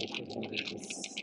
[0.00, 1.14] です。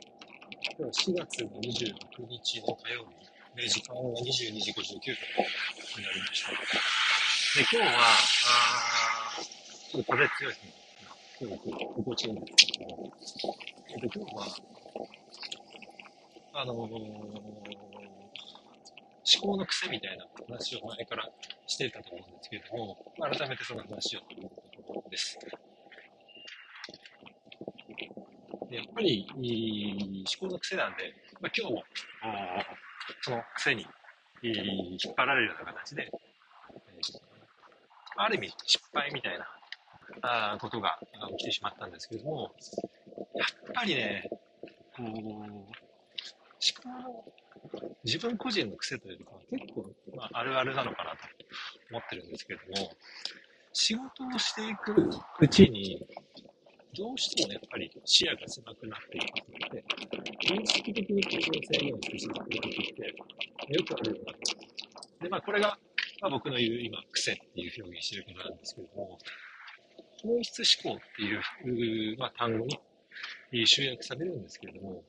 [0.77, 4.93] 今日は4月の26日の火曜日、で時間は22時59分
[5.97, 6.51] になりました。
[6.51, 6.57] で、
[7.61, 9.43] 今日は、あー
[9.91, 10.67] ちょっと風強い日
[11.07, 13.11] が、今日は心地いいんですけども、
[13.99, 14.45] で今日は、
[16.53, 17.13] あのー、思
[19.41, 21.27] 考の癖みたいな話を前から
[21.65, 25.39] してたと思うんですけれども、改めてその話をというところです。
[28.69, 31.83] やっぱり、思考の癖なんで、まあ、今日も、
[33.21, 33.85] その癖に
[34.41, 36.11] 引っ張られるような形で、
[38.17, 40.99] ある意味失敗みたいなことが
[41.37, 42.51] 起きてしまったんですけれども、
[43.35, 44.29] やっぱりね、
[44.95, 45.67] こう、思
[46.83, 47.23] 考の
[48.03, 51.17] 自分個人の癖というか、結構、まあ、あるあるなのかなと
[51.91, 52.91] 思ってるんですけれども、
[53.73, 56.05] 仕事をしていくうちに、
[56.97, 59.83] どうしてもやっぱり視野が狭くなっていくので、
[60.47, 64.33] 原則的に自分を制限してしまっている時ってよくあるような。
[65.21, 65.77] で、まあこれが、
[66.21, 69.19] まあ、僕の言う今、癖っていう表現してることなんですけれども、
[70.23, 72.65] 本質思考っていう、まあ、単語
[73.51, 75.03] に集約されるんですけれども、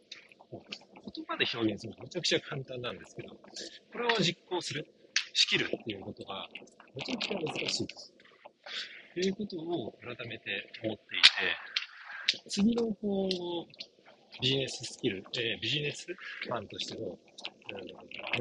[0.50, 4.86] 言葉で表現するのはめちゃくちゃ簡単なんですけど、これを実行する、
[5.32, 6.46] 仕切るっていうことが
[6.94, 7.86] めちゃくちゃ難しい。
[9.14, 11.28] ということを改めて思っていて、
[12.48, 16.06] 次のこうビジネススキル、えー、ビジネス
[16.48, 17.16] マンとしての、うん、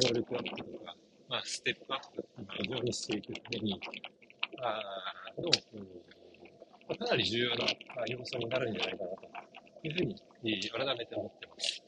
[0.03, 0.95] 能力アップとか、
[1.29, 2.25] まあ、ステップアップ、
[2.61, 3.79] 非常にしていくために、
[4.61, 4.81] あ
[5.41, 5.49] の、
[6.89, 7.65] うん、かなり重要な
[8.07, 11.83] 要素になるんじゃないかなというふうに、えー、改めて思ってます。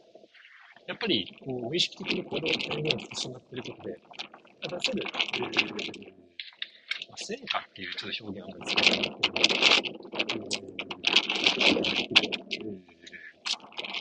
[0.88, 4.00] やっぱりこう無意識的に行動を制限してしまっていることで、
[4.62, 6.14] 出せる、えー
[7.12, 8.98] ま、成果っていうちょっと表現あるんですけ
[10.50, 10.89] ど、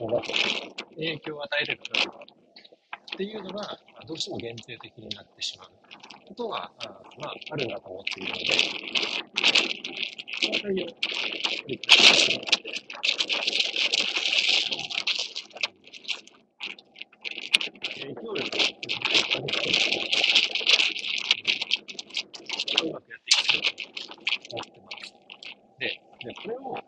[0.01, 0.33] ものと
[0.97, 2.21] 影響を与えれる何か
[3.15, 5.71] っていうのがどうしても限定的になってしまう
[6.29, 8.69] ことがあ,、まあ、あるなと思っているので、
[10.41, 10.87] その辺りを
[11.67, 12.79] 理解してもらって、
[18.01, 18.61] 影響力を
[22.83, 23.73] うまくやっていきたいと
[24.51, 25.15] 思ってます。
[25.79, 26.83] で、でこれを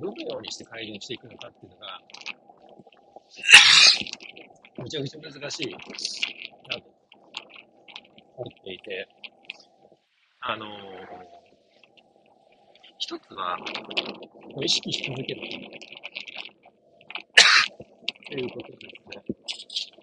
[0.00, 2.00] どのようにして改善していくのかっていうのが、
[4.82, 6.84] めちゃくちゃ難しいなと
[8.36, 9.08] 思っていて、
[10.40, 10.68] あのー、
[12.98, 13.58] 一つは、
[14.62, 15.40] 意識し続ける
[18.26, 19.96] ということですね。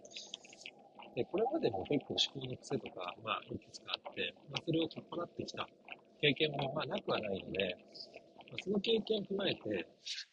[1.16, 5.68] で、これまでも結構思考の癖とか、まあ、いくつかあって、まあ、それを取っ払ってきた
[6.22, 7.78] 経験も、まあ、なくはないので、
[8.62, 9.88] その経験を踏まえて、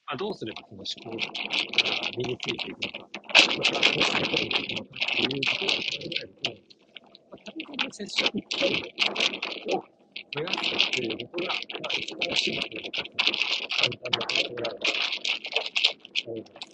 [0.07, 3.11] あどうすればその思考が身についていくのか、
[3.57, 6.53] また、どうしていくのかっていうことを考えると、
[7.31, 8.95] まあ、単純に接触機会
[9.75, 9.85] を
[10.35, 13.11] 増やすっていうことが、まあ、一番シンプルでかつ
[13.79, 16.71] 簡単なことであると思います。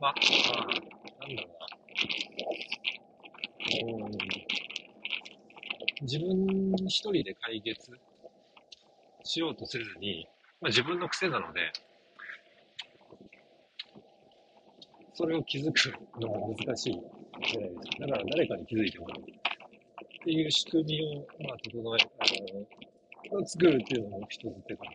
[0.00, 1.66] まあ、まあ、なんだろうな。
[5.99, 7.88] うん自分一人で解決
[9.22, 10.26] しようとせずに、
[10.60, 11.70] まあ、自分の癖なので、
[15.14, 18.06] それを気づくのも難しいじゃないですか。
[18.06, 19.24] だから誰かに気づいてもらうっ
[20.24, 22.00] ていう仕組みを、まあ、整え、
[23.30, 24.90] あの、作るっていうのも一つ手かな。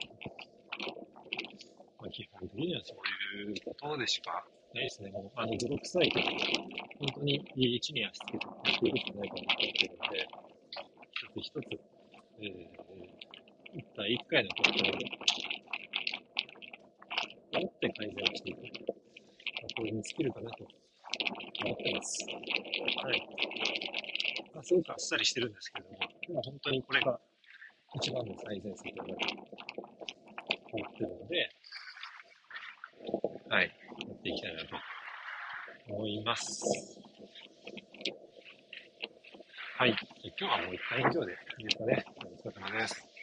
[1.99, 5.11] まあ、基本的にはそういうことでしかないですね。
[5.11, 10.27] もう、あの、泥臭いと、本当に地に足つけてやっていくしかないかなと思ってるので、
[11.15, 11.79] 一つ一つ、
[12.41, 14.73] えー、一回一回のことを
[17.61, 18.57] 持って改善をしていく。
[18.57, 18.67] まあ、
[19.77, 20.65] これに尽きるかなと
[21.63, 22.25] 思ってます。
[23.03, 23.21] はい。
[24.53, 27.19] まあ、すごくあっさりしてるんですけども、でも本当にこれが
[27.95, 29.15] 一番の最善策だなと
[30.73, 31.51] 思ってるので、
[33.49, 33.71] はい、
[34.07, 34.75] やっていきたいなと
[35.89, 36.63] 思います。
[39.77, 39.95] はい。
[40.23, 42.03] 今日はもう一回以上でいいですかね。
[42.43, 43.14] お疲れ様です。